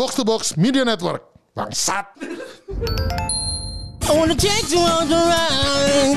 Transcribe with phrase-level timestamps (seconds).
[0.00, 1.20] Box to Box Media Network.
[1.52, 2.08] Bangsat.
[4.08, 6.16] I wanna take you on the ride.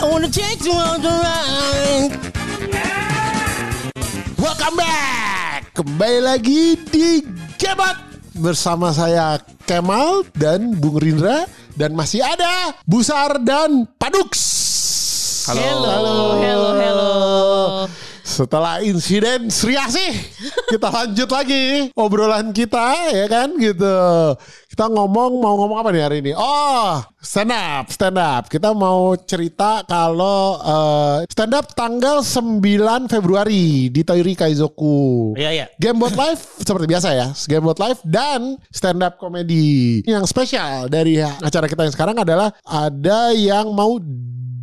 [0.00, 2.12] I wanna take you on the ride.
[4.40, 5.76] Welcome back.
[5.76, 7.20] Kembali lagi di
[7.60, 8.00] Gebat
[8.32, 9.36] bersama saya
[9.68, 11.44] Kemal dan Bung Rindra
[11.76, 14.40] dan masih ada Busar dan Padux.
[15.52, 17.99] Hello, hello, hello.
[18.40, 20.16] Setelah insiden Sri Asih,
[20.72, 24.00] kita lanjut lagi obrolan kita ya kan gitu.
[24.64, 26.32] Kita ngomong mau ngomong apa nih hari ini?
[26.32, 28.48] Oh, stand up, stand up.
[28.48, 35.36] Kita mau cerita kalau eh, stand up tanggal 9 Februari di Toiri Kaizoku.
[35.36, 35.66] Iya, iya.
[35.76, 40.00] Game Live seperti biasa ya, Game Live dan stand up comedy.
[40.08, 44.00] Yang spesial dari acara kita yang sekarang adalah ada yang mau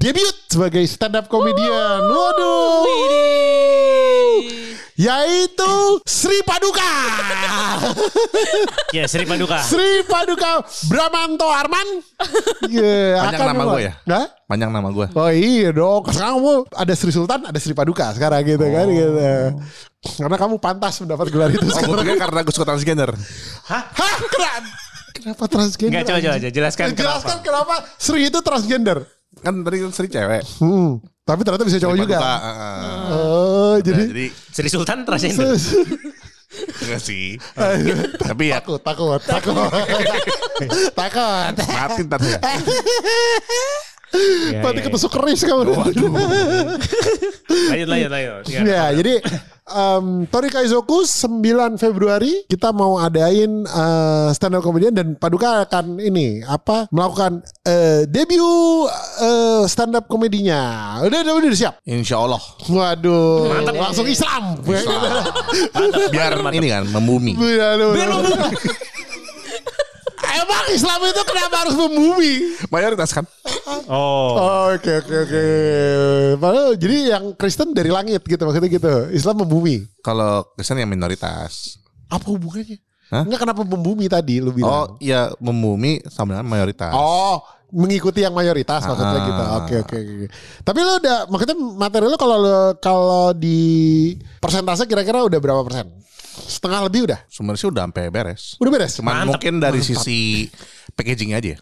[0.02, 2.02] debut sebagai stand up comedian.
[2.10, 3.27] Waduh.
[4.98, 6.82] Yaitu Sri Paduka.
[8.90, 9.62] Ya, Sri Paduka.
[9.62, 12.02] Sri Paduka Bramanto Arman.
[12.66, 13.94] Iya, Panjang akan nama gue ya?
[14.10, 14.26] Hah?
[14.50, 15.06] Panjang nama gue.
[15.14, 16.02] Oh iya dong.
[16.10, 19.22] Sekarang kamu ada Sri Sultan, ada Sri Paduka sekarang gitu kan gitu.
[20.18, 23.14] Karena kamu pantas mendapat gelar itu Oh, gue karena gue suka transgender.
[23.70, 23.84] Hah?
[23.94, 24.70] Kenapa?
[25.14, 25.94] Kenapa transgender?
[25.94, 26.54] Enggak, coba, coba, anjing?
[26.58, 29.06] jelaskan Jelaskan kenapa Sri itu transgender.
[29.44, 30.44] Kan tadi kan Sri cewek.
[30.62, 31.02] Hmm.
[31.28, 32.18] Tapi ternyata bisa cowok juga.
[32.18, 33.00] Uh, uh.
[33.12, 35.60] Oh, jadi jadi Sri Sultan transgender.
[36.58, 37.36] enggak sih.
[38.24, 39.54] Tapi ya takut, takut, takut.
[41.00, 41.54] takut.
[41.60, 42.40] mati ntar ya.
[44.16, 45.68] Ya, Mati ya, ketusuk keris kamu.
[47.48, 48.44] Lanjut, lanjut, lanjut.
[48.48, 48.60] Ya.
[48.64, 49.20] Ya, jadi
[49.68, 56.00] um, Tori Kaizoku 9 Februari kita mau adain uh, stand up comedian dan Paduka akan
[56.00, 58.88] ini apa melakukan uh, debut
[59.20, 60.96] uh, stand up komedinya.
[61.04, 61.74] Udah, udah, udah siap.
[61.84, 62.40] Insya Allah.
[62.68, 63.76] Waduh, Mantap.
[63.76, 64.60] langsung Islam.
[66.12, 67.36] Biar ini kan membumi.
[67.36, 67.92] Waduh,
[70.48, 72.34] Emang Islam itu kenapa harus membumi?
[72.68, 73.28] Mayoritas kan.
[73.84, 74.32] Oh.
[74.32, 75.44] Oh, Oke oke oke.
[76.40, 79.12] Padahal jadi yang Kristen dari langit gitu maksudnya gitu.
[79.12, 79.84] Islam membumi.
[80.00, 81.76] Kalau Kristen yang minoritas.
[82.08, 82.80] Apa hubungannya?
[83.08, 83.24] Hah?
[83.24, 84.88] Enggak kenapa membumi tadi lu Oh bilang?
[85.00, 86.92] iya membumi sama dengan mayoritas.
[86.92, 89.28] Oh, mengikuti yang mayoritas maksudnya Ah.
[89.28, 89.44] gitu.
[89.60, 90.28] Oke oke oke.
[90.64, 92.40] Tapi lu udah maksudnya materi lu kalau
[92.80, 95.88] kalau di persentase kira-kira udah berapa persen?
[96.46, 97.20] Setengah lebih udah.
[97.26, 98.44] Sebenarnya sih udah sampai beres.
[98.62, 98.94] Udah beres.
[99.02, 99.30] Cuman Mantap.
[99.42, 100.46] mungkin dari sisi
[100.94, 101.58] packaging aja.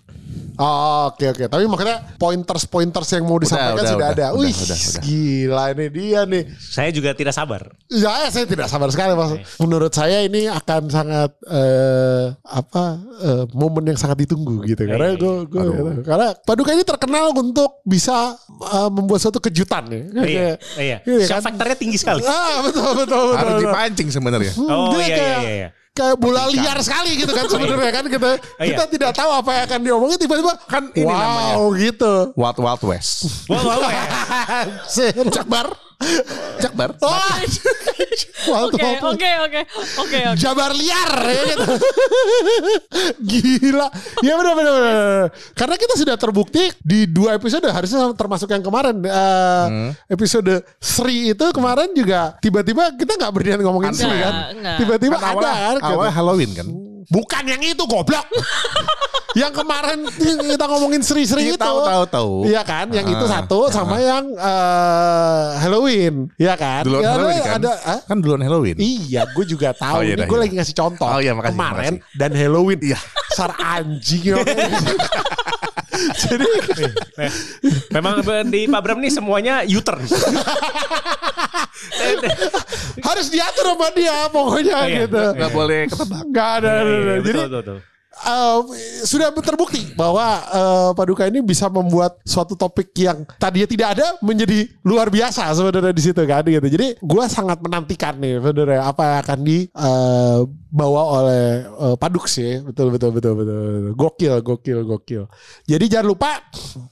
[0.56, 1.44] Oh, oke oke.
[1.46, 4.26] Tapi maksudnya pointers-pointers yang mau disampaikan udah, sudah udah, ada.
[4.32, 5.02] udah, Wih, udah, udah.
[5.04, 6.44] gila ini dia nih.
[6.56, 7.62] Saya juga tidak sabar.
[7.88, 9.36] Ya, saya tidak sabar sekali mas.
[9.58, 12.84] Menurut saya ini akan sangat eh, apa
[13.20, 14.84] eh, momen yang sangat ditunggu gitu.
[14.84, 15.64] Karena Iya, gue, gue
[16.02, 20.02] karena Paduka ini terkenal untuk bisa eh, membuat suatu kejutan ya.
[20.02, 20.98] Oh, iya, Kayak- iya.
[21.04, 21.46] Iya, Shock kan?
[21.52, 22.22] factornya tinggi sekali.
[22.26, 23.28] Ah betul betul betul.
[23.38, 23.64] Harus betul.
[23.68, 24.52] dipancing sebenarnya.
[24.58, 25.70] Oh, Dia iya, kayak, iya, iya.
[25.96, 28.30] Kayak bola liar sekali gitu kan sebenarnya kan kita
[28.60, 28.76] iya.
[28.76, 31.56] kita tidak tahu apa yang akan diomongin tiba-tiba kan ini wow namanya.
[31.80, 32.14] gitu.
[32.36, 33.48] Wild Wild West.
[33.48, 33.94] Wah, wah, wah.
[35.32, 35.72] Jakbar.
[36.62, 36.90] Jakbar.
[38.46, 39.62] Wild Oke, oke, oke, oke,
[40.06, 40.20] oke.
[40.38, 41.66] Jabar liar ya gitu.
[43.30, 43.88] Gila.
[44.22, 44.76] Ya benar benar.
[45.58, 49.66] Karena kita sudah terbukti di dua episode harusnya termasuk yang kemarin eh,
[50.10, 54.36] episode Sri itu kemarin juga tiba-tiba kita nggak berniat ngomongin Sri kan.
[54.78, 55.52] Tiba-tiba Kan ada
[55.82, 55.92] kan.
[55.96, 56.68] awalnya Halloween kan.
[57.08, 58.26] Bukan yang itu goblok.
[59.36, 60.08] yang kemarin
[60.48, 61.60] kita ngomongin Sri-Sri Iya, itu.
[61.60, 62.32] tahu, tahu, tahu.
[62.48, 66.82] Iya kan, yang itu Ah, satu sama yang eh, Halloween, Iya kan?
[66.82, 67.60] Duluan Ya, Halloween kan.
[67.60, 68.00] Ada, ah?
[68.02, 68.78] Kan duluan Halloween.
[68.80, 70.00] Iya, gue juga tahu.
[70.00, 70.42] Oh, iya Ini gue iya.
[70.42, 71.04] lagi ngasih contoh.
[71.06, 72.16] Oh, iya, makasih, Kemarin makasih.
[72.16, 72.80] dan Halloween.
[72.82, 73.00] Iya.
[73.30, 74.24] Sar anjing.
[74.24, 74.36] ya.
[76.18, 76.48] Jadi
[77.16, 77.32] Eh,
[77.90, 80.04] Memang di Pak Bram nih semuanya U-turn.
[83.06, 85.22] Harus diatur sama dia pokoknya Iya, gitu.
[85.22, 85.32] iya.
[85.38, 86.24] Nggak boleh ketebak.
[86.30, 86.74] Gak ada.
[86.74, 87.80] Iya, iya, Jadi betul, betul, betul.
[88.16, 88.58] eh,
[89.04, 94.72] sudah terbukti bahwa eh, Paduka ini bisa membuat suatu topik yang tadinya tidak ada menjadi
[94.82, 96.64] luar biasa sebenarnya di situ kan gitu.
[96.66, 102.64] Jadi gue sangat menantikan nih sebenarnya apa yang akan dibawa oleh eh, Paduk sih.
[102.64, 103.56] Betul betul betul betul.
[103.60, 103.94] betul.
[103.96, 105.24] Gokil gokil gokil.
[105.66, 106.32] Jadi jangan lupa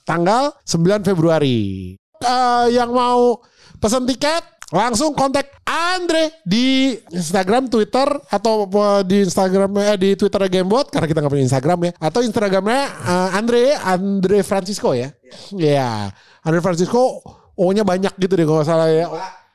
[0.04, 1.94] tanggal 9 Februari.
[2.20, 3.40] Eh, yang mau
[3.80, 10.42] pesan tiket langsung kontak Andre di Instagram, Twitter atau eh, di Instagram eh, di Twitter
[10.50, 15.14] Gamebot karena kita nggak punya Instagram ya atau Instagramnya eh, Andre Andre Francisco ya.
[15.54, 16.10] Iya,
[16.42, 17.22] Andre Francisco
[17.54, 19.06] O-nya banyak gitu deh kalau nggak salah ya.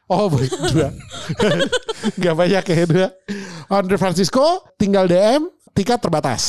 [0.09, 0.89] Oh, baik dua.
[2.23, 3.09] Gak banyak ya dua.
[3.69, 6.43] Andre Francisco tinggal DM, tiket terbatas.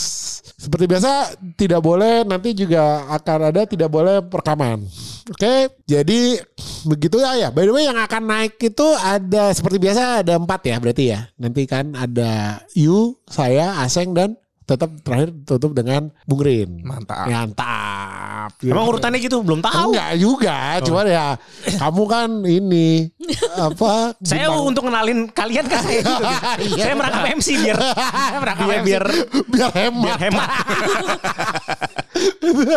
[0.59, 1.12] Seperti biasa
[1.56, 4.83] tidak boleh nanti juga akan ada tidak boleh perekaman.
[5.30, 6.41] Oke, jadi
[6.89, 7.50] begitu ya ya.
[7.53, 11.19] By the way yang akan naik itu ada seperti biasa ada empat ya berarti ya.
[11.38, 14.39] Nanti kan ada you, saya, Aseng dan
[14.69, 16.85] tetap terakhir tutup dengan Bung Rin.
[16.85, 17.25] Mantap.
[17.25, 17.99] Mantap.
[18.62, 19.92] Emang urutannya gitu belum tahu.
[19.92, 21.28] Enggak juga, cuman ya
[21.75, 22.88] kamu kan ini
[23.68, 24.13] apa?
[24.19, 26.13] Saya bintang- untuk kenalin kalian kan saya gitu.
[26.60, 26.84] Iya.
[26.84, 27.78] saya merangkap MC biar
[28.44, 28.88] merangkap biar MC.
[28.88, 29.06] biar
[29.48, 30.04] biar hemat.
[30.04, 30.50] biar hemat.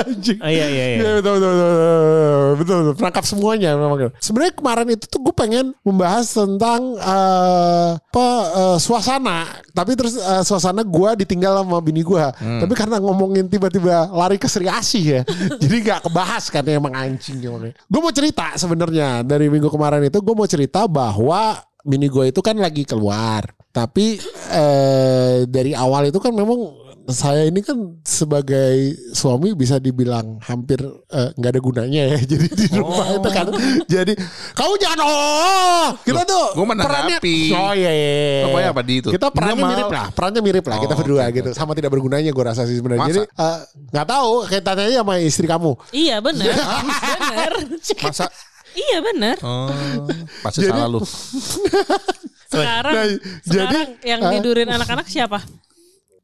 [0.06, 0.38] Anjing.
[0.40, 0.98] Oh, iya iya iya.
[0.98, 2.94] Iya, betul, betul, betul, betul, betul, betul.
[2.98, 3.98] Perangkap semuanya memang.
[4.18, 10.42] Sebenarnya kemarin itu tuh gue pengen membahas tentang eh, apa eh, suasana, tapi terus eh,
[10.44, 12.24] suasana gue ditinggal sama bini gue.
[12.38, 15.20] Tapi karena ngomongin tiba-tiba lari ke Sri Asih ya,
[15.62, 17.42] jadi nggak kebahas kan emang anjing.
[17.42, 22.38] Gue mau cerita sebenarnya dari minggu kemarin itu gue mau cerita bahwa bini gue itu
[22.38, 23.42] kan lagi keluar,
[23.74, 24.20] tapi
[24.54, 30.78] eh, dari awal itu kan memang saya ini kan sebagai suami bisa dibilang hampir
[31.10, 33.46] eh, nggak ada gunanya ya jadi di rumah itu kan
[33.90, 34.12] jadi
[34.54, 37.36] kamu jangan oh kita tuh gua menanggapi.
[37.50, 38.44] oh iya iya iya.
[38.46, 39.08] Pokoknya apa di itu?
[39.10, 41.90] kita perannya Nggak mirip lah perannya mirip lah kita Oh, berdua oke, gitu sama tidak
[41.90, 43.58] bergunanya gue rasa sih sebenarnya jadi eh,
[43.90, 46.46] nggak tahu kayak tanya aja sama istri kamu Iya benar.
[46.54, 47.52] benar.
[47.98, 48.26] Masa
[48.72, 49.36] Iya benar.
[49.44, 50.08] oh,
[50.40, 51.00] pasti salah lu.
[52.52, 53.04] Sekarang Nah,
[53.44, 54.30] sekarang jadi, yang ah.
[54.36, 55.40] tidurin anak-anak siapa?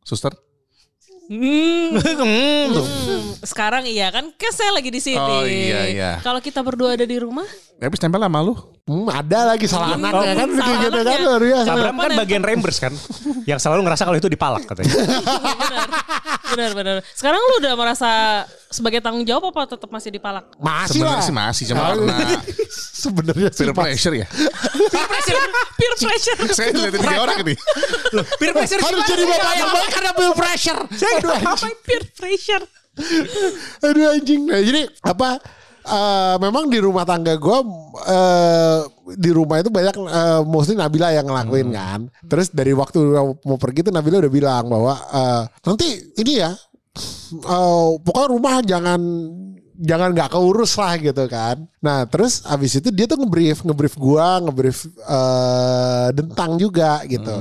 [0.05, 0.33] Suster.
[1.29, 5.21] Hmm, Hmm, hmm, sekarang iya kan kan saya lagi di sini.
[5.21, 6.11] Oh, iya, iya.
[6.25, 7.45] Kalau kita berdua ada di rumah,
[7.77, 8.57] Habis nempel sama lu.
[8.89, 11.27] Hmm, ada lagi salah anaknya kan salah gitu kan anaknya.
[11.29, 12.93] luar biasa Sabram kan bagian Rembers kan
[13.45, 14.89] yang selalu ngerasa kalau itu dipalak katanya.
[15.69, 15.89] benar,
[16.49, 16.97] benar, benar.
[17.13, 18.11] Sekarang lu udah merasa
[18.73, 20.49] sebagai tanggung jawab apa tetap masih dipalak?
[20.57, 22.17] masih lah Sebenarnya sih masih cuma Ah, karena
[23.05, 24.27] sebenarnya sih peer pressure ya.
[24.89, 25.37] Peer pressure,
[25.77, 26.39] peer pressure.
[26.57, 27.55] Saya lihat tiga orang ini.
[28.41, 31.53] Peer pressure harus jadi bapak terbaik karena peer pressure aduh anjing.
[31.53, 32.65] Apa peer pressure?
[33.85, 34.41] Aduh anjing.
[34.49, 35.58] Nah, jadi apa?
[35.89, 37.59] Eh, memang di rumah tangga gue
[38.07, 38.79] eh
[39.17, 42.01] di rumah itu banyak eh, mostly Nabila yang ngelakuin kan.
[42.29, 43.01] Terus dari waktu
[43.43, 45.89] mau pergi tuh Nabila udah bilang bahwa eh, nanti
[46.21, 46.53] ini ya
[47.33, 49.01] eh, pokoknya rumah jangan
[49.79, 51.65] jangan nggak keurus lah gitu kan.
[51.81, 57.33] Nah terus abis itu dia tuh ngebrief ngebrief gua ngebrief eh, dentang juga gitu.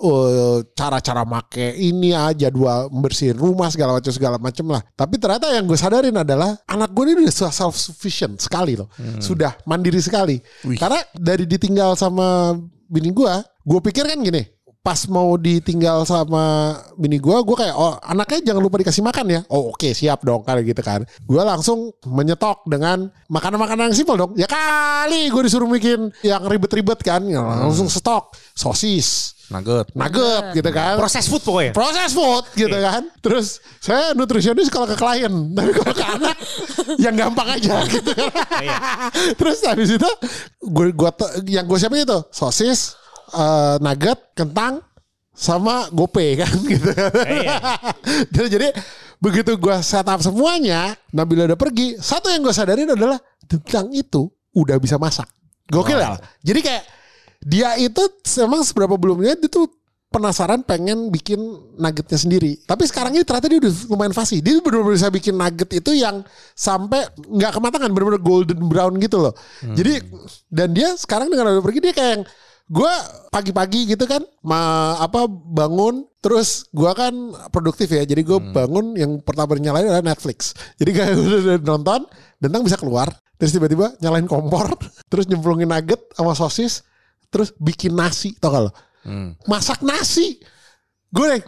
[0.00, 4.80] Oh, cara-cara make ini ah jadwal bersihin rumah segala macam segala macam lah.
[4.96, 8.88] Tapi ternyata yang gue sadarin adalah anak gue ini udah self sufficient sekali loh,
[9.20, 10.40] sudah mandiri sekali.
[10.80, 12.56] Karena dari ditinggal sama
[12.88, 14.40] bini gue, gue pikir kan gini,
[14.80, 19.40] pas mau ditinggal sama bini gue, gue kayak oh anaknya jangan lupa dikasih makan ya.
[19.52, 21.04] Oh oke siap dong kayak gitu kan.
[21.22, 24.32] Gue langsung menyetok dengan makanan-makanan yang simpel dong.
[24.34, 29.90] Ya kali gue disuruh bikin yang ribet-ribet kan, Ya, langsung stok sosis Nugget.
[29.98, 30.94] nugget gitu kan.
[30.94, 31.72] Proses food pokoknya.
[31.74, 33.02] Proses food gitu kan.
[33.18, 36.36] Terus saya nutrisionis kalau ke klien, tapi kalau ke anak
[37.04, 38.14] yang gampang aja gitu.
[39.42, 40.10] Terus habis itu
[40.62, 42.94] gue gua te- yang gue siapin itu sosis,
[43.30, 44.82] eh, nugget, kentang
[45.30, 46.90] sama gope kan gitu.
[48.34, 48.68] Jadi, jadi
[49.22, 53.16] begitu gue setup semuanya, Nabila udah pergi, satu yang gue sadarin adalah
[53.48, 55.26] tentang itu udah bisa masak.
[55.70, 56.18] Gokil ya.
[56.42, 56.84] Jadi kayak
[57.40, 58.02] dia itu
[58.42, 59.70] emang seberapa belumnya dia tuh
[60.10, 61.38] penasaran pengen bikin
[61.78, 62.58] nuggetnya sendiri.
[62.66, 64.42] Tapi sekarang ini ternyata dia udah lumayan fasih.
[64.42, 66.26] Dia benar-benar bisa bikin nugget itu yang
[66.58, 69.34] sampai nggak kematangan, benar-benar golden brown gitu loh.
[69.62, 70.02] Jadi
[70.50, 72.24] dan dia sekarang dengan udah pergi dia kayak yang
[72.70, 72.92] gue
[73.34, 77.10] pagi-pagi gitu kan, ma apa bangun terus gua kan
[77.50, 78.06] produktif ya.
[78.06, 80.54] Jadi gue bangun yang pertama nyalain adalah Netflix.
[80.78, 82.06] Jadi kayak udah nonton,
[82.40, 84.72] Dentang bisa keluar, terus tiba-tiba nyalain kompor,
[85.12, 86.80] terus nyemplungin nugget sama sosis,
[87.28, 88.72] terus bikin nasi, tau gak lo?
[89.44, 90.40] Masak nasi.
[91.12, 91.42] Gue deh,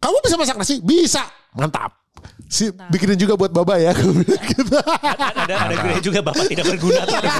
[0.00, 0.80] kamu bisa masak nasi?
[0.80, 1.20] Bisa.
[1.52, 2.07] Mantap.
[2.48, 3.92] Si, bikinin juga buat Baba ya.
[4.48, 4.72] Gitu.
[4.72, 7.00] ada ada gunanya juga bapak tidak berguna.
[7.04, 7.30] tuh ada.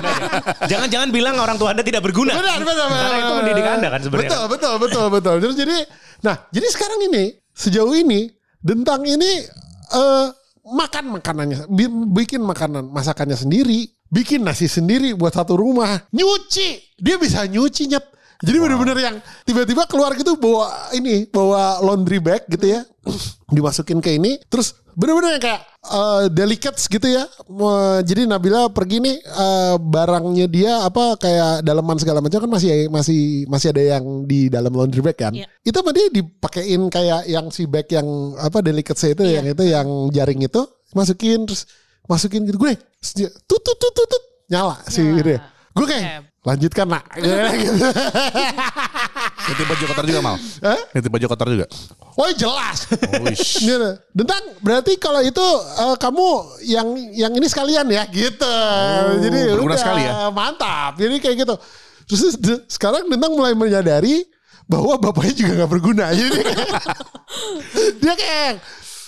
[0.69, 2.37] Jangan-jangan bilang orang tua anda tidak berguna.
[2.37, 3.01] Benar, benar, benar.
[3.01, 4.29] Karena itu mendidik anda kan sebenarnya.
[4.29, 5.35] Betul, betul, betul, betul.
[5.41, 5.77] Terus jadi,
[6.21, 7.25] nah, jadi sekarang ini
[7.57, 9.47] sejauh ini Dentang ini
[9.95, 10.27] eh
[10.69, 11.89] makan makanannya, bi-
[12.21, 18.05] bikin makanan masakannya sendiri, bikin nasi sendiri buat satu rumah, nyuci, dia bisa nyuci nyet.
[18.39, 22.87] Jadi bener-bener yang tiba-tiba keluar gitu bawa ini, bawa laundry bag gitu ya,
[23.49, 27.27] dimasukin ke ini, terus bener-bener yang kayak eh, delicates gitu ya.
[27.49, 32.87] Mau- Jadi Nabila pergi nih eh, barangnya dia apa kayak daleman segala macam kan masih
[32.89, 35.35] masih masih ada yang di dalam laundry bag kan.
[35.35, 35.51] Iya.
[35.61, 39.43] Itu sama dia dipakein kayak yang si bag yang apa delicates itu Iya.
[39.43, 40.63] yang itu yang jaring itu
[40.95, 41.67] masukin terus
[42.07, 42.73] masukin gitu gue
[43.45, 45.21] tut tut tut tut, tut nyala si Nyala.
[45.21, 45.37] ini.
[45.79, 47.05] Gue kayak lanjutkan nak.
[47.15, 47.31] Gitu.
[49.49, 50.37] Nitip baju kotor juga mal.
[50.61, 50.81] Hah?
[50.93, 51.67] Nitip baju kotor juga.
[52.19, 52.91] Oh jelas.
[53.23, 53.61] Wish.
[53.69, 53.91] Gitu.
[54.13, 55.47] Tentang berarti kalau itu
[55.79, 56.27] eh, kamu
[56.67, 58.57] yang yang ini sekalian ya gitu.
[59.23, 60.13] Jadi Oh, berguna udah, sekali ya?
[60.35, 60.99] Mantap.
[60.99, 61.55] Jadi kayak gitu.
[62.09, 64.27] Terus de- sekarang Tentang mulai menyadari
[64.69, 66.11] bahwa bapaknya juga nggak berguna.
[66.19, 66.41] Jadi
[68.03, 68.53] dia kayak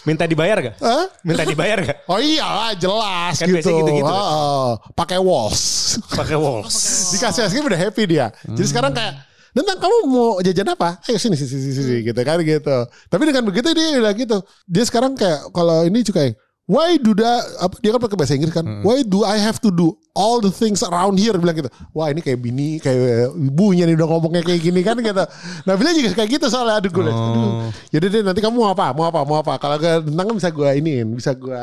[0.09, 0.77] Minta dibayar gak?
[0.81, 1.05] Hah?
[1.21, 1.99] Minta dibayar gak?
[2.11, 3.69] Oh iyalah jelas Kan gitu.
[3.71, 4.71] Heeh.
[4.97, 5.97] Pakai walls.
[6.09, 6.77] Pakai walls.
[7.13, 8.33] Dikasih es krim udah happy dia.
[8.49, 11.03] Jadi sekarang kayak Tentang kamu mau jajan apa?
[11.11, 12.77] Ayo sini sini sini, sini gitu kan gitu.
[12.87, 14.39] Tapi dengan begitu dia udah gitu.
[14.71, 16.39] Dia sekarang kayak kalau ini juga kayak
[16.71, 17.43] Why do that?
[17.59, 18.63] Apa, dia kan pakai bahasa Inggris kan.
[18.87, 21.35] Why do I have to do all the things around here?
[21.35, 21.67] Bilang gitu.
[21.91, 25.25] Wah ini kayak bini, kayak ibunya nih udah ngomongnya kayak gini kan gitu.
[25.67, 26.79] Nah Bila juga kayak gitu soalnya.
[26.79, 27.75] Aduh gue aduh.
[27.91, 28.95] Yaudah deh nanti kamu mau apa?
[28.95, 29.21] Mau apa?
[29.27, 29.59] Mau apa?
[29.59, 31.11] Kalau gue tentang kan bisa gue iniin.
[31.11, 31.59] Bisa gue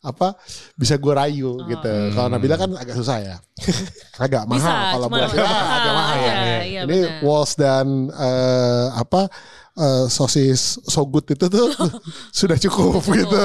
[0.00, 0.34] apa?
[0.74, 1.92] Bisa gue rayu gitu.
[2.10, 3.36] Kalau Nabila kan agak susah ya.
[4.24, 6.32] agak mahal kalau buat agak mahal, agak mahal ya.
[6.32, 7.22] iya, iya, Ini benar.
[7.22, 9.28] walls dan eh, apa
[9.76, 11.70] eh, sosis so good itu tuh
[12.38, 13.36] sudah cukup gitu.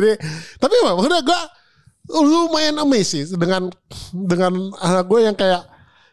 [0.00, 0.12] Jadi
[0.58, 0.90] tapi apa?
[0.98, 1.40] Maksudnya gue
[2.10, 3.70] lumayan amazed sih dengan
[4.10, 5.62] dengan anak gue yang kayak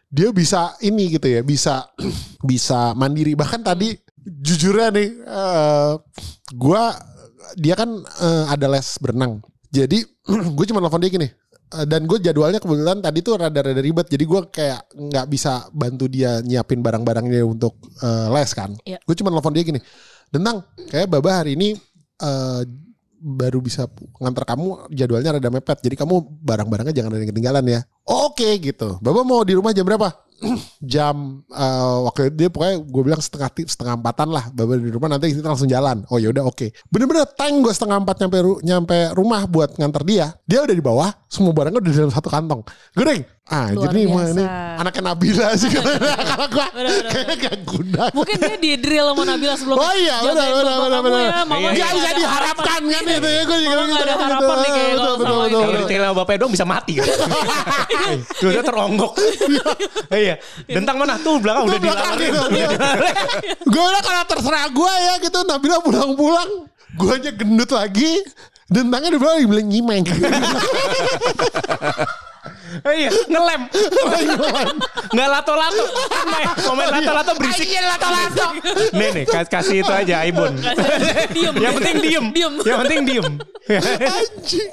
[0.08, 1.88] dia bisa ini gitu ya bisa
[2.50, 3.34] bisa mandiri.
[3.34, 5.92] Bahkan tadi jujurnya nih eh
[6.54, 6.82] gue
[7.58, 9.42] dia kan eh, ada les berenang.
[9.68, 10.04] Jadi
[10.56, 11.28] gue cuma telepon dia gini
[11.68, 14.08] dan gue jadwalnya kebetulan tadi tuh rada-rada ribet.
[14.08, 18.72] Jadi gue kayak nggak bisa bantu dia nyiapin barang-barangnya untuk eh, les kan.
[18.84, 18.98] Iya.
[19.04, 19.80] gue cuma telepon dia gini
[20.28, 21.76] tentang kayak baba hari ini
[22.20, 22.62] eh,
[23.18, 23.90] baru bisa
[24.22, 25.78] ngantar kamu jadwalnya rada mepet.
[25.82, 27.80] Jadi kamu barang-barangnya jangan ada yang ketinggalan ya.
[28.06, 28.96] Oke gitu.
[29.02, 30.27] Baba mau di rumah jam berapa
[30.80, 31.66] jam eh,
[32.00, 35.32] waktu itu dia pokoknya gue bilang setengah ti- setengah empatan lah baba di rumah nanti
[35.32, 39.44] kita langsung jalan oh yaudah oke bener-bener tank gue setengah empat nyampe ru- nyampe rumah
[39.44, 42.62] buat nganter dia dia udah di bawah semua barangnya udah di dalam satu kantong
[42.94, 44.76] gue deng ah Luar jadi mah ini biasa.
[44.78, 45.70] anaknya Nabila sih
[46.28, 46.66] kalau gue
[47.08, 51.00] kayaknya gak guna Mungkin dia di drill sama Nabila sebelum Oh iya benar benar benar
[51.00, 51.20] benar.
[51.24, 53.84] ya, Mama Iya, Gak nggak bisa diharapkan kan gitu ya gue juga gitu.
[53.88, 54.22] nggak ada gitu.
[54.22, 55.16] harapan nih kayak Betul
[55.48, 57.08] kalau ditinggal sama bapaknya doang bisa mati kan.
[58.36, 59.12] Terusnya teronggok.
[60.28, 60.36] Iya.
[60.74, 61.16] Dentang mana?
[61.16, 62.18] Tuh belakang udah Tuh, dilamarin.
[62.20, 62.42] gitu.
[63.72, 66.50] Gue udah kalau terserah gue ya gitu Nabila pulang-pulang
[66.90, 68.20] gue aja gendut lagi
[68.66, 70.04] dan tangannya di belakang bilang nyimeng.
[72.78, 73.62] Oh iya, ngelem.
[75.10, 75.84] Nggak lato-lato.
[76.64, 77.66] Mau main lato-lato berisik.
[77.66, 78.44] Iya lato-lato.
[78.92, 80.52] Nih nih, kas- kasih itu aja Aibon.
[81.32, 81.54] Diem.
[81.56, 81.96] Yang penting.
[81.98, 82.24] Diem.
[82.60, 83.26] Yang penting diem.
[83.68, 84.70] Anjing.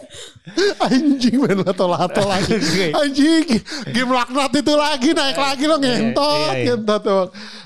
[0.80, 2.56] Anjing main lato-lato lagi.
[2.96, 3.46] Anjing.
[3.92, 6.24] Game laknat itu lagi naik lagi lo ngentot.
[6.24, 6.66] Iya, iya.
[6.72, 7.26] Ngentot tuh.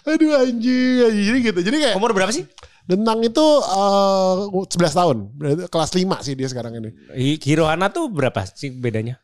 [0.10, 0.98] Aduh anjing.
[1.06, 1.26] anjing.
[1.30, 1.60] Jadi gitu.
[1.62, 2.50] Jadi kayak Umur berapa sih?
[2.90, 5.18] Dentang itu eh, 11 tahun.
[5.38, 6.90] Berarti kelas 5 sih dia sekarang ini.
[7.14, 9.22] Hi- Hirohana tuh berapa sih bedanya?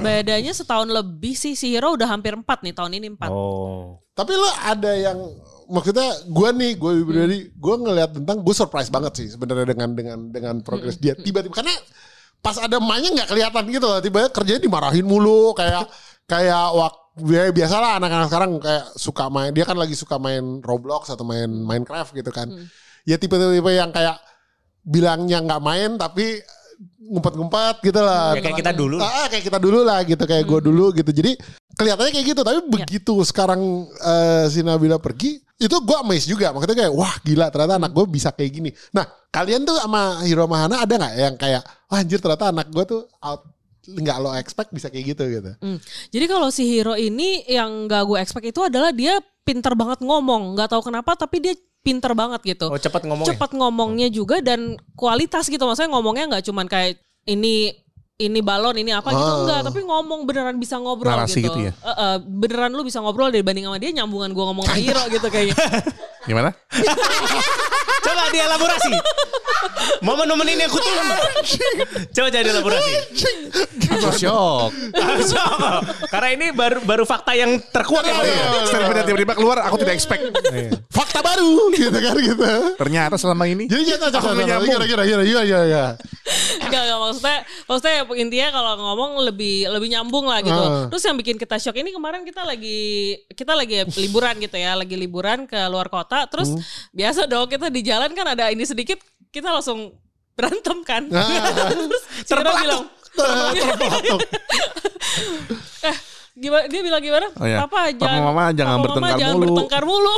[0.00, 3.28] Bedanya setahun lebih sih si Hero udah hampir 4 nih tahun ini 4.
[3.28, 3.98] Oh.
[4.14, 5.18] Tapi lo ada yang
[5.70, 10.18] maksudnya gue nih gue pribadi gue ngelihat tentang gue surprise banget sih sebenarnya dengan dengan
[10.28, 11.14] dengan progres dia.
[11.14, 11.72] Tiba-tiba karena
[12.42, 14.00] pas ada emaknya nggak kelihatan gitu loh.
[14.02, 15.86] Tiba-tiba kerjanya dimarahin mulu kayak
[16.26, 16.94] kayak wak
[17.30, 21.48] ya biasalah anak-anak sekarang kayak suka main dia kan lagi suka main Roblox atau main
[21.48, 22.50] Minecraft gitu kan.
[23.06, 24.18] Ya tipe-tipe yang kayak
[24.82, 26.42] bilangnya nggak main tapi
[27.10, 28.38] ngumpet-ngumpet gitu lah.
[28.38, 28.96] Ya, kayak kita dulu.
[29.02, 31.10] ah, kayak kita dulu lah gitu kayak gue dulu gitu.
[31.10, 31.34] Jadi
[31.74, 33.60] kelihatannya kayak gitu tapi begitu sekarang
[34.00, 38.04] eh, si Nabila pergi itu gue amazed juga maksudnya kayak wah gila ternyata anak gue
[38.08, 42.16] bisa kayak gini nah kalian tuh sama Hiro Mahana ada nggak yang kayak wah anjir
[42.16, 43.44] ternyata anak gue tuh out
[43.80, 45.78] nggak lo expect bisa kayak gitu gitu Hmm.
[46.12, 50.54] Jadi kalau si Hero ini yang gak gue expect itu adalah dia pinter banget ngomong.
[50.54, 52.68] Gak tahu kenapa tapi dia pinter banget gitu.
[52.68, 53.28] Oh, cepat ngomongnya.
[53.34, 55.64] Cepat ngomongnya juga dan kualitas gitu.
[55.64, 57.72] Maksudnya ngomongnya nggak cuman kayak ini
[58.20, 59.40] ini balon ini apa gitu Ah.
[59.42, 61.56] enggak tapi ngomong beneran bisa ngobrol Narasi gitu.
[61.56, 61.72] gitu ya?
[61.72, 65.56] Eh, eh, beneran lu bisa ngobrol dibanding sama dia nyambungan gua ngomong sama gitu kayaknya.
[66.28, 66.52] Gimana?
[68.04, 68.92] Coba dielaborasi.
[70.00, 70.92] Momen-momen ini aku tuh.
[72.12, 72.92] Coba jadi elaborasi.
[74.16, 74.72] Shock.
[76.08, 78.14] Karena ini baru baru fakta yang terkuat ya.
[78.16, 78.24] Pak.
[78.68, 80.22] Statement tiba-tiba keluar aku tidak expect.
[80.88, 82.44] fakta baru gitu kan gitu
[82.76, 84.72] Ternyata selama ini jadi nggak nyambung.
[84.72, 85.84] kira kira kira kira kira kira
[86.62, 90.62] Enggak, enggak maksudnya maksudnya intinya kalau ngomong lebih lebih nyambung lah gitu.
[90.62, 90.86] Ah.
[90.88, 92.80] Terus yang bikin kita shock ini kemarin kita lagi
[93.32, 96.26] kita lagi liburan gitu ya, lagi liburan ke luar kota.
[96.30, 96.62] Terus Hmm.
[96.92, 98.98] biasa dong kita di jalan kan ada ini sedikit
[99.30, 99.94] kita langsung
[100.34, 101.06] berantem kan.
[101.12, 101.70] Ah.
[101.76, 102.84] Terus si bilang
[103.16, 104.20] terpelatuk
[105.90, 105.96] eh
[106.38, 107.26] gimana dia bilang gimana?
[107.36, 107.58] Oh iya.
[107.66, 110.14] Papa Papa jangan mama jangan papa bertengkar jangan mulu." bertengkar mulu.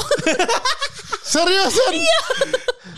[1.24, 1.92] seriusan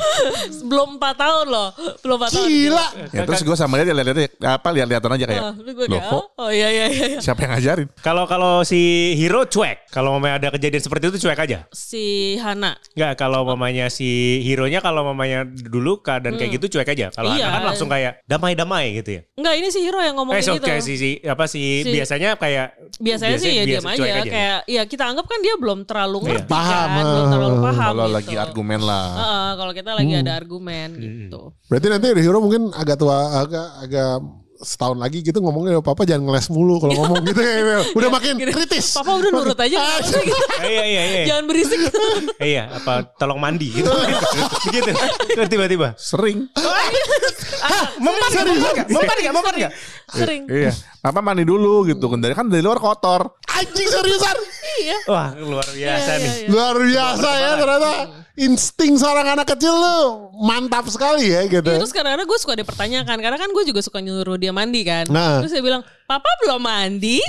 [0.70, 1.68] Belum 4 tahun loh.
[2.00, 2.46] Belum 4 tahun.
[2.46, 2.86] Gila.
[3.10, 5.42] Ya, terus gue sama dia lihat-lihat apa lihat-lihatan aja kayak.
[5.56, 7.06] Gue Loh kayak, kok oh iya iya iya.
[7.08, 7.18] iya.
[7.20, 7.88] siapa yang ngajarin?
[8.00, 8.80] Kalau kalau si
[9.14, 9.88] Hiro cuek.
[9.88, 11.58] Kalau mamanya ada kejadian seperti itu cuek aja.
[11.70, 12.04] Si
[12.36, 12.74] Hana.
[12.92, 14.06] Enggak, kalau mamanya si
[14.42, 17.06] Hero-nya kalau mamanya dulu keadaan kayak gitu cuek aja.
[17.10, 17.46] Kalau Iya.
[17.46, 19.22] anak kan langsung kayak damai-damai gitu ya.
[19.34, 20.66] Enggak ini si Hiro yang ngomong Eh, so, gitu.
[20.66, 22.66] kayak si, si apa si, Si- biasanya kayak
[22.98, 26.16] biasanya sih ya biasa- diam aja, cuek kayak ya kita anggap kan dia belum terlalu
[26.16, 26.26] Iya.
[26.26, 28.16] ngerti Paham, kan, belum terlalu paham Kalau gitu.
[28.18, 29.06] lagi argumen lah.
[29.14, 31.54] Heeh, kalau kita lagi ada argumen gitu.
[31.70, 34.10] Berarti nanti Hero mungkin agak tua, agak agak
[34.64, 37.82] setahun lagi gitu ngomongnya papa jangan ngeles mulu kalau ngomong gitu ya.
[37.98, 38.96] Udah makin Gini, kritis.
[38.96, 39.76] Papa udah nurut aja.
[39.76, 40.44] Ah, gitu?
[40.62, 41.24] Eh, iya iya iya.
[41.28, 41.78] Jangan berisik.
[42.40, 43.90] Eh, iya, apa tolong mandi gitu.
[44.70, 44.90] Begitu.
[45.36, 45.88] Terus tiba-tiba.
[45.98, 46.48] Sering.
[48.00, 48.44] Mempan enggak?
[48.46, 48.86] Mempan enggak?
[48.88, 49.34] Mempan enggak?
[49.34, 49.72] Mempan enggak?
[50.10, 50.42] Sering.
[50.48, 50.72] Iya.
[51.04, 52.06] Papa mandi dulu gitu.
[52.16, 53.43] Dari kan dari luar kotor.
[53.54, 54.36] Anjing seriusan.
[54.74, 54.98] Iya.
[55.06, 56.26] Wah, luar biasa Iya, nih.
[56.26, 56.48] iya, iya.
[56.48, 57.90] Luar biasa ya ternyata
[58.34, 59.98] insting seorang anak kecil lu
[60.40, 61.62] mantap sekali ya gitu.
[61.64, 65.06] Ya, terus kadang-kadang gue suka dipertanyakan Karena kan gue juga suka nyuruh dia mandi kan
[65.06, 65.38] Nah.
[65.38, 67.22] Terus dia bilang Papa belum mandi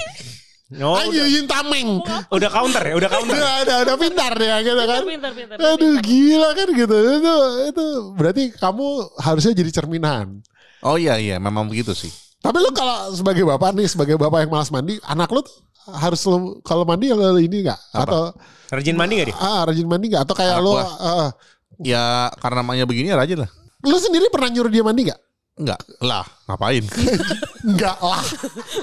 [0.81, 2.01] Oh, Ayo udah, Yin Tameng.
[2.33, 3.37] udah counter ya, udah counter.
[3.37, 5.01] Udah, udah, udah pintar dia gitu kan.
[5.05, 6.01] Pintar, pintar, Aduh pintar.
[6.01, 6.95] gila kan gitu.
[7.13, 7.33] Itu
[7.69, 7.85] itu
[8.17, 8.85] berarti kamu
[9.21, 10.41] harusnya jadi cerminan.
[10.81, 12.09] Oh iya iya memang begitu sih.
[12.41, 15.53] Tapi lu kalau sebagai bapak nih, sebagai bapak yang malas mandi, anak lu tuh
[15.87, 18.33] harus lu kalau mandi lu ini enggak atau
[18.65, 19.37] Rajin mandi gak dia?
[19.37, 20.85] ah rajin mandi enggak atau kayak Anak lu gua.
[20.97, 21.29] ah,
[21.77, 22.03] Ya
[22.37, 23.49] karena namanya begini ya rajin lah.
[23.81, 25.21] lu sendiri pernah nyuruh dia mandi enggak?
[25.55, 26.83] Enggak lah ngapain?
[27.65, 28.21] Enggak lah.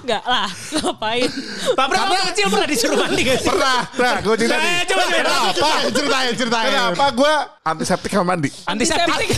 [0.01, 1.29] Enggak lah Ngapain
[1.71, 3.47] Pak Bram waktu kecil pernah disuruh mandi gak sih?
[3.47, 3.79] Pernah.
[3.93, 4.73] Nah gue cerita nih.
[4.73, 5.17] Eh, coba coba.
[5.53, 6.67] Ceritain, ceritain, ceritain.
[6.67, 7.33] Kenapa gue
[7.63, 8.49] antiseptik sama mandi?
[8.65, 9.29] Antiseptik.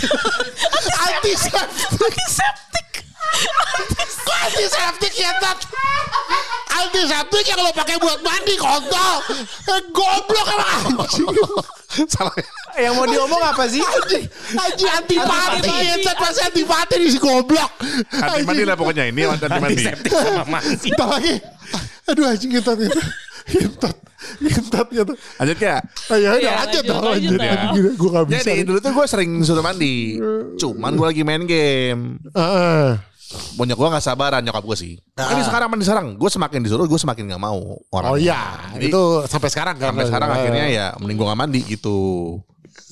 [0.70, 1.36] Antiseptik.
[1.98, 2.88] Antiseptik
[4.24, 5.58] Kok antiseptik ya Tat?
[6.74, 9.16] Antiseptik yang lo pakai buat mandi kontol.
[9.70, 10.70] Eh, goblok emang
[11.04, 11.28] anjing.
[12.10, 12.34] Salah.
[12.74, 13.78] Yang mau diomong apa sih?
[13.78, 14.26] Anjing,
[14.58, 16.16] anjing antipati ya Tat.
[16.18, 17.70] Pasti antipati nih si goblok.
[18.10, 19.74] Anti mandi lah pokoknya ini anti mandi.
[19.80, 20.88] Antiseptik sama mandi.
[20.90, 21.34] Entah lagi.
[22.10, 23.02] Aduh anjing ngentot itu.
[23.44, 23.96] Ngentot.
[24.40, 25.12] Ngentot gitu.
[25.14, 25.76] Lanjut ya.
[26.10, 27.02] Ayo udah lanjut lanjut, dong.
[27.04, 27.92] lanjut Lanjut.
[27.96, 28.40] Gue gak bisa.
[28.50, 30.18] Jadi dulu tuh gue sering suruh mandi.
[30.56, 32.18] Cuman gue lagi main game.
[32.34, 33.13] Heeh.
[33.54, 34.92] Banyak gue gak sabaran nyokap gue sih.
[35.16, 36.06] Ini sekarang mandi sekarang.
[36.14, 37.78] Gue semakin disuruh gue semakin gak mau.
[37.90, 38.68] Orang Oh iya.
[38.76, 39.90] Jadi, Itu sampai sekarang kan.
[39.90, 41.96] sampai sekarang Eh, akhirnya ya mending gue gak mandi gitu.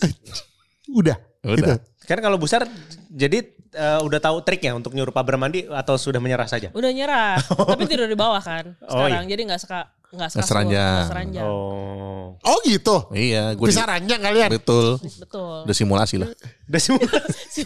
[0.98, 1.16] Udah.
[1.44, 1.56] Udah.
[1.56, 1.72] Gitu.
[2.02, 2.66] Kan kalau besar
[3.08, 3.38] jadi
[3.72, 6.72] eh, udah tahu triknya untuk nyuruh Pak Bram mandi atau sudah menyerah saja?
[6.74, 7.38] Udah nyerah
[7.72, 9.80] Tapi tidur di bawah kan Oh, Sekarang Jadi gak suka
[10.12, 11.04] Nggak seranjang.
[11.08, 12.36] Seranjang Oh.
[12.44, 13.08] Oh gitu.
[13.16, 14.48] Iya, gue Bisa ranjang kalian.
[14.52, 15.00] betul.
[15.00, 16.28] Betul Udah simulasi lah.
[16.68, 16.80] Udah.
[16.80, 17.60] Simulasi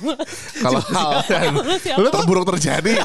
[0.65, 2.11] Kalau hal yang apa?
[2.15, 3.03] terburuk terjadi,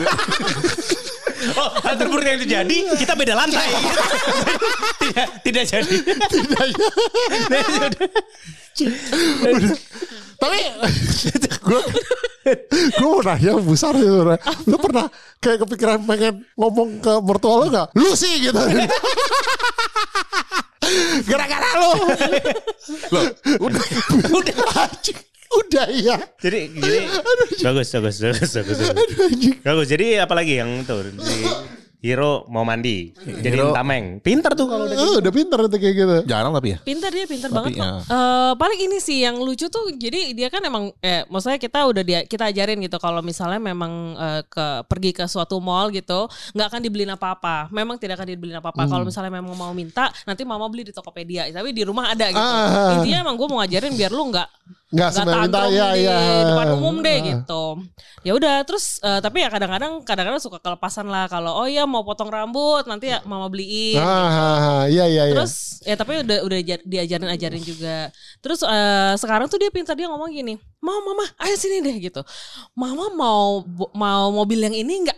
[1.58, 3.66] Oh, hal terburuk yang terjadi, kita beda lantai.
[5.02, 5.96] tidak, tidak jadi.
[10.42, 10.58] Tapi
[11.70, 11.82] gue
[12.74, 14.26] gue mau nanya besar itu.
[14.66, 15.06] Lu pernah
[15.38, 17.94] kayak kepikiran pengen ngomong ke mertua lu gak?
[17.94, 18.58] Lu sih gitu.
[21.30, 21.94] Gara-gara lu.
[23.14, 23.26] loh,
[23.70, 23.86] udah
[24.34, 24.58] Udah.
[25.52, 26.16] Udah iya.
[26.40, 27.00] Jadi, jadi
[27.60, 28.88] bagus, bagus, bagus, bagus, bagus.
[28.88, 29.56] Aduh anjing.
[29.62, 29.88] Bagus.
[29.92, 31.44] Jadi apalagi yang tuh si
[32.02, 34.18] Hero mau mandi, jadi Hero- tameng.
[34.20, 35.06] Pinter tuh kalau udah gitu.
[35.06, 36.16] Oh, udah pinter itu kayak gitu.
[36.26, 36.78] jarang tapi ya.
[36.82, 37.86] Pintar dia, pintar Tapi, banget kok.
[37.86, 37.92] ya.
[38.02, 42.02] Eh, paling ini sih yang lucu tuh, jadi dia kan emang, eh, maksudnya kita udah
[42.02, 46.68] dia kita ajarin gitu kalau misalnya memang eh, ke pergi ke suatu mall gitu, nggak
[46.68, 47.70] akan dibeliin apa-apa.
[47.70, 48.82] Memang tidak akan dibeliin apa-apa.
[48.84, 49.10] Kalau Hmm.
[49.14, 51.46] misalnya memang mau minta, nanti mama beli di Tokopedia.
[51.48, 52.42] Tapi di rumah ada gitu.
[52.42, 52.98] Ah.
[52.98, 54.50] Intinya emang gue mau ngajarin biar lu nggak
[54.92, 56.20] Nggak nggak tantrum ya di ya.
[56.52, 57.64] depan umum deh gitu.
[58.28, 62.04] Ya udah terus eh, tapi ya kadang-kadang kadang-kadang suka kelepasan lah kalau oh iya mau
[62.04, 64.04] potong rambut nanti ya mama beliin.
[64.04, 65.34] Ah, ah, ah, iya iya iya.
[65.34, 68.12] Terus ya tapi udah udah ja- diajarin ajarin juga.
[68.44, 72.22] Terus eh, sekarang tuh dia pintar dia ngomong gini, "Mau mama, ayo sini deh." gitu.
[72.76, 73.64] "Mama mau
[73.96, 75.18] mau mobil yang ini enggak?"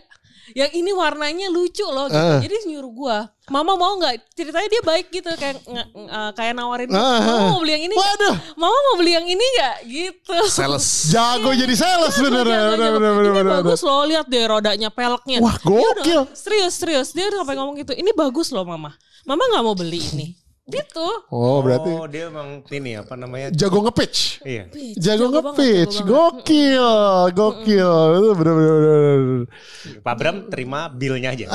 [0.52, 2.20] Yang ini warnanya lucu loh gitu.
[2.20, 2.36] Ah.
[2.36, 6.92] Jadi nyuruh gua, "Mama mau nggak?" Ceritanya dia baik gitu kayak eh, kayak nawarin.
[6.92, 8.36] "Mama mau beli yang ini?" nggak?" Waduh.
[8.60, 10.36] "Mama mau beli yang ini enggak?" gitu.
[10.52, 10.84] Sales.
[11.16, 15.40] Jago jadi sales bener bener bener bener bagus loh lihat deh rodanya peleknya.
[15.40, 16.22] Wah, udah- gokil.
[16.36, 17.96] serius serius dia udah sampai ngomong gitu.
[17.96, 18.92] Ini bagus loh mama.
[19.24, 20.43] Mama nggak mau beli ini.
[20.64, 21.08] Gitu.
[21.28, 23.52] Oh berarti Oh, dia emang ini apa namanya?
[23.52, 24.40] jago nge-pitch.
[24.48, 24.64] Iya.
[24.96, 26.40] Jago banget, nge-pitch, jago banget.
[26.40, 26.88] gokil,
[27.36, 29.20] gokil, itu bener-bener.
[30.00, 31.46] Pak Bram terima bilnya aja.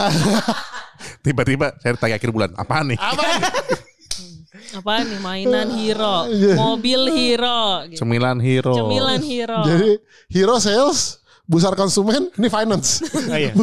[1.25, 2.99] Tiba-tiba saya tanya akhir bulan, apaan nih?
[3.01, 6.29] Apa nih mainan hero,
[6.69, 8.05] mobil hero, gitu.
[8.05, 8.77] Cemilan hero.
[8.77, 9.65] cemilan hero.
[9.65, 9.89] Jadi
[10.29, 11.17] hero sales,
[11.49, 13.01] besar konsumen, ini finance.
[13.09, 13.57] Oh, iya.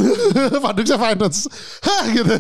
[0.59, 1.47] Paduknya finance.
[1.87, 2.35] Hah gitu.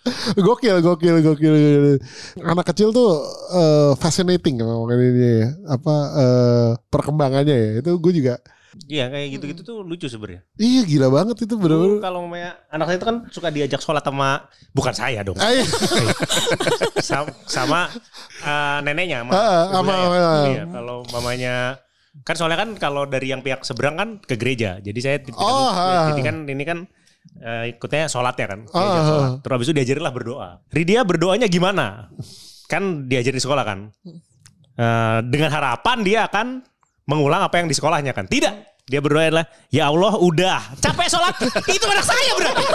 [0.46, 1.54] gokil, gokil, gokil.
[2.40, 3.20] Anak kecil tuh
[3.52, 5.48] eh, fascinating memang ini ya.
[5.68, 7.70] Apa eh, perkembangannya ya.
[7.84, 8.40] Itu gue juga
[8.86, 10.46] Iya kayak gitu-gitu tuh lucu sebenarnya.
[10.54, 11.98] Iya gila banget itu bener-bener.
[11.98, 15.66] Kalau namanya anak saya itu kan suka diajak sholat sama bukan saya dong, Ah, iya.
[17.02, 17.80] sama, sama
[18.46, 20.06] eh, neneknya sama, Ah, ah, sama- saya.
[20.22, 20.44] ah.
[20.46, 21.54] Iya, kalau mamanya
[22.22, 24.78] kan soalnya kan kalau dari yang pihak seberang kan ke gereja.
[24.78, 26.14] Jadi saya titipkan, Oh, ah.
[26.14, 26.78] kan ini kan
[27.40, 28.60] eh, ikutnya sholatnya kan.
[28.70, 29.06] Ah, Diajak ah.
[29.08, 29.30] sholat.
[29.42, 30.48] Terus habis itu diajarin lah berdoa.
[30.70, 32.12] Ridia berdoanya gimana?
[32.70, 33.90] Kan diajarin di sekolah kan.
[34.80, 36.64] Eh, dengan harapan dia akan
[37.04, 38.24] mengulang apa yang di sekolahnya kan.
[38.30, 38.70] Tidak.
[38.90, 41.30] Dia berdoa adalah, ya Allah udah capek sholat.
[41.78, 42.64] Itu anak saya berarti.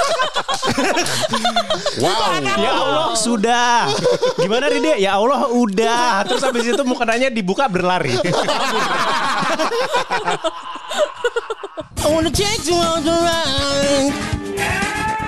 [1.96, 2.44] Wow.
[2.44, 3.88] Ya Allah sudah.
[4.36, 5.00] Gimana Ridia?
[5.00, 6.28] Ya Allah udah.
[6.28, 8.12] Terus habis itu mukanya dibuka berlari.
[11.78, 15.25] I wanna take you on the ride.